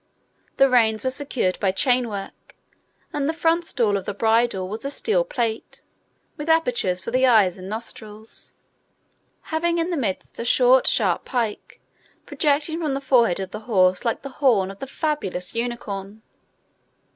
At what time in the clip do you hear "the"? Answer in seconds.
0.57-0.67, 3.29-3.33, 4.05-4.15, 7.11-7.27, 9.91-9.97, 12.95-12.99, 13.51-13.59, 14.23-14.29, 14.79-14.87